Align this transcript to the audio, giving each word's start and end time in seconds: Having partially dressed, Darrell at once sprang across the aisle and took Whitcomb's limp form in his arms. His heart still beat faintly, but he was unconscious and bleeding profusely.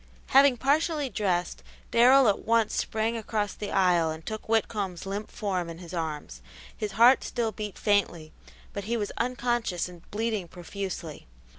Having 0.29 0.57
partially 0.57 1.09
dressed, 1.09 1.61
Darrell 1.91 2.27
at 2.27 2.39
once 2.39 2.73
sprang 2.73 3.15
across 3.15 3.53
the 3.53 3.69
aisle 3.69 4.09
and 4.09 4.25
took 4.25 4.47
Whitcomb's 4.49 5.05
limp 5.05 5.29
form 5.29 5.69
in 5.69 5.77
his 5.77 5.93
arms. 5.93 6.41
His 6.75 6.93
heart 6.93 7.23
still 7.23 7.51
beat 7.51 7.77
faintly, 7.77 8.33
but 8.73 8.85
he 8.85 8.97
was 8.97 9.11
unconscious 9.19 9.87
and 9.87 10.01
bleeding 10.09 10.47
profusely. 10.47 11.27